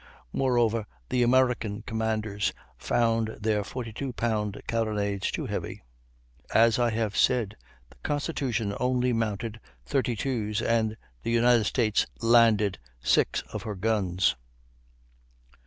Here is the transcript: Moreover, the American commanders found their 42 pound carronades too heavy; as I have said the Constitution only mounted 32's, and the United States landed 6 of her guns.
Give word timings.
Moreover, 0.33 0.87
the 1.09 1.21
American 1.21 1.83
commanders 1.83 2.53
found 2.75 3.37
their 3.39 3.63
42 3.63 4.13
pound 4.13 4.59
carronades 4.67 5.29
too 5.29 5.45
heavy; 5.45 5.83
as 6.51 6.79
I 6.79 6.89
have 6.89 7.15
said 7.15 7.55
the 7.91 7.97
Constitution 7.97 8.73
only 8.79 9.13
mounted 9.13 9.59
32's, 9.85 10.59
and 10.59 10.97
the 11.21 11.29
United 11.29 11.65
States 11.65 12.07
landed 12.19 12.79
6 13.03 13.41
of 13.53 13.61
her 13.61 13.75
guns. 13.75 14.35